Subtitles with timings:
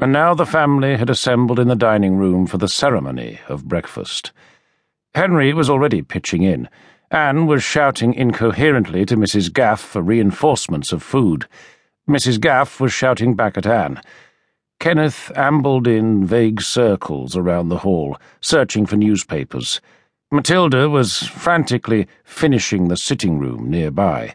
[0.00, 4.32] and now the family had assembled in the dining room for the ceremony of breakfast.
[5.14, 6.68] Henry was already pitching in.
[7.10, 9.52] Anne was shouting incoherently to Mrs.
[9.52, 11.46] Gaff for reinforcements of food.
[12.08, 12.40] Mrs.
[12.40, 14.00] Gaff was shouting back at Anne.
[14.78, 19.82] Kenneth ambled in vague circles around the hall, searching for newspapers.
[20.32, 24.32] Mathilda was frantically finishing the sitting room nearby.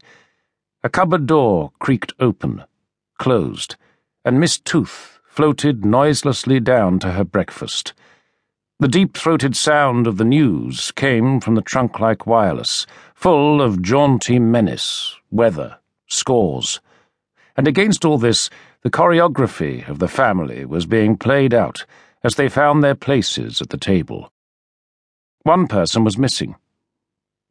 [0.84, 2.64] A cupboard door creaked open,
[3.18, 3.78] closed,
[4.24, 7.94] and Miss Tooth floated noiselessly down to her breakfast.
[8.80, 13.82] The deep throated sound of the news came from the trunk like wireless, full of
[13.82, 16.80] jaunty menace, weather, scores.
[17.58, 18.50] And against all this,
[18.82, 21.86] the choreography of the family was being played out
[22.24, 24.32] as they found their places at the table.
[25.44, 26.56] One person was missing.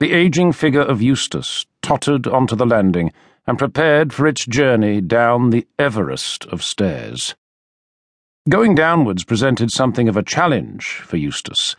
[0.00, 3.12] The aging figure of Eustace tottered onto the landing
[3.46, 7.34] and prepared for its journey down the Everest of stairs.
[8.46, 11.74] Going downwards presented something of a challenge for Eustace.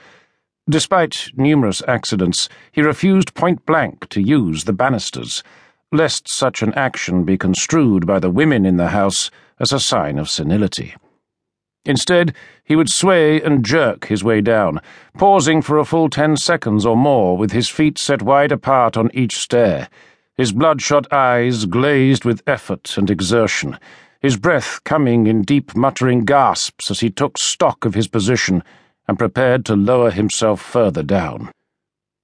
[0.68, 5.44] Despite numerous accidents, he refused point blank to use the banisters,
[5.92, 10.18] lest such an action be construed by the women in the house as a sign
[10.18, 10.96] of senility.
[11.86, 14.82] Instead, he would sway and jerk his way down,
[15.20, 19.12] pausing for a full ten seconds or more with his feet set wide apart on
[19.14, 19.88] each stair,
[20.36, 23.78] his bloodshot eyes glazed with effort and exertion,
[24.26, 28.64] his breath coming in deep muttering gasps as he took stock of his position
[29.08, 31.52] and prepared to lower himself further down.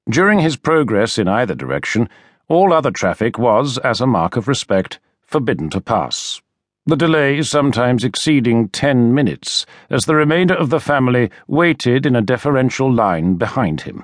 [0.09, 2.09] During his progress in either direction,
[2.47, 6.41] all other traffic was, as a mark of respect, forbidden to pass
[6.87, 12.21] the delay sometimes exceeding ten minutes, as the remainder of the family waited in a
[12.23, 14.03] deferential line behind him.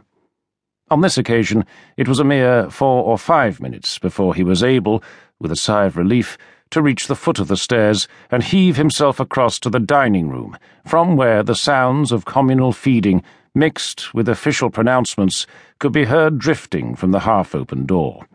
[0.91, 1.65] On this occasion,
[1.97, 5.03] it was a mere four or five minutes before he was able,
[5.39, 6.37] with a sigh of relief,
[6.71, 10.57] to reach the foot of the stairs and heave himself across to the dining room,
[10.85, 15.47] from where the sounds of communal feeding, mixed with official pronouncements,
[15.79, 18.27] could be heard drifting from the half open door.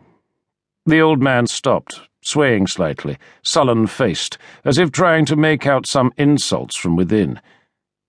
[0.85, 6.13] The old man stopped swaying slightly, sullen faced, as if trying to make out some
[6.17, 7.39] insults from within.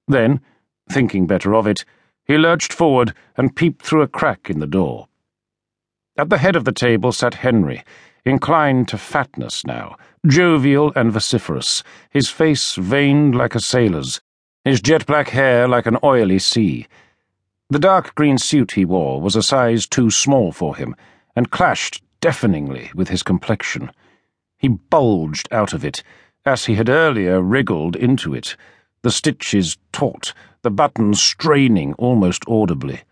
[0.07, 0.41] Then,
[0.89, 1.85] thinking better of it,
[2.25, 5.09] he lurched forward and peeped through a crack in the door.
[6.17, 7.83] At the head of the table sat Henry,
[8.25, 9.97] inclined to fatness now,
[10.27, 14.21] jovial and vociferous, his face veined like a sailor's,
[14.65, 16.87] his jet black hair like an oily sea.
[17.71, 20.97] The dark green suit he wore was a size too small for him,
[21.37, 23.91] and clashed deafeningly with his complexion.
[24.57, 26.03] He bulged out of it,
[26.47, 28.57] as he had earlier wriggled into it,
[29.03, 33.03] the stitches taut, the buttons straining almost audibly.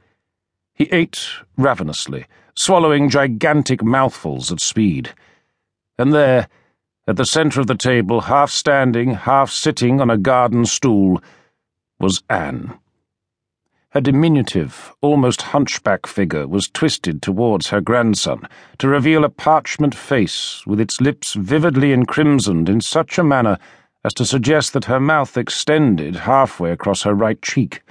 [0.82, 2.26] He ate ravenously,
[2.56, 5.15] swallowing gigantic mouthfuls at speed.
[5.97, 6.48] And there,
[7.06, 11.22] at the centre of the table, half standing, half sitting on a garden stool,
[12.00, 12.76] was Anne.
[13.91, 20.66] Her diminutive, almost hunchback figure was twisted towards her grandson to reveal a parchment face
[20.66, 23.56] with its lips vividly encrimsoned in such a manner
[24.04, 27.82] as to suggest that her mouth extended halfway across her right cheek.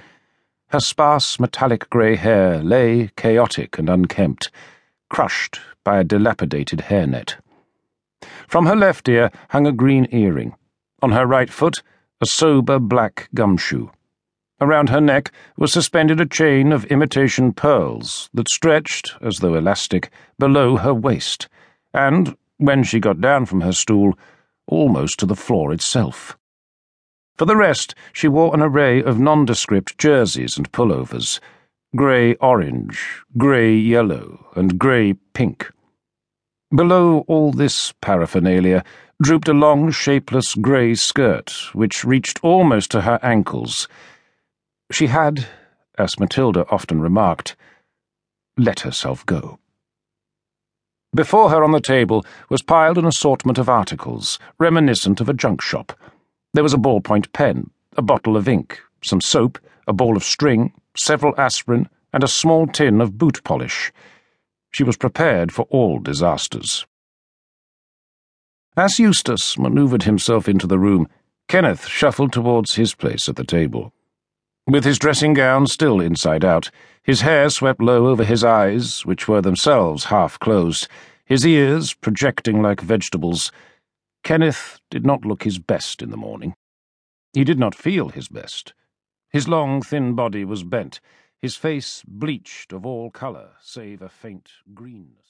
[0.72, 4.50] Her sparse metallic grey hair lay chaotic and unkempt,
[5.10, 7.36] crushed by a dilapidated hairnet.
[8.48, 10.54] From her left ear hung a green earring.
[11.02, 11.82] On her right foot,
[12.22, 13.90] a sober black gumshoe.
[14.62, 20.10] Around her neck was suspended a chain of imitation pearls that stretched, as though elastic,
[20.38, 21.50] below her waist,
[21.92, 24.18] and, when she got down from her stool,
[24.66, 26.38] almost to the floor itself.
[27.42, 31.40] For the rest, she wore an array of nondescript jerseys and pullovers
[31.96, 35.68] grey orange, grey yellow, and grey pink.
[36.72, 38.84] Below all this paraphernalia
[39.20, 43.88] drooped a long, shapeless grey skirt which reached almost to her ankles
[44.92, 45.48] she had,
[45.98, 47.56] as Mathilda often remarked,
[48.56, 49.58] let herself go.
[51.12, 55.60] Before her on the table was piled an assortment of articles, reminiscent of a junk
[55.60, 55.98] shop.
[56.54, 60.74] There was a ballpoint pen, a bottle of ink, some soap, a ball of string,
[60.94, 63.90] several aspirin, and a small tin of boot polish.
[64.70, 66.86] She was prepared for all disasters.
[68.76, 71.08] As Eustace manoeuvred himself into the room,
[71.48, 73.92] Kenneth shuffled towards his place at the table.
[74.66, 76.70] With his dressing gown still inside out,
[77.02, 80.86] his hair swept low over his eyes, which were themselves half closed,
[81.24, 83.50] his ears projecting like vegetables,
[84.22, 86.54] Kenneth did not look his best in the morning.
[87.32, 88.74] He did not feel his best.
[89.30, 91.00] His long, thin body was bent,
[91.40, 95.18] his face bleached of all colour save a faint greenness.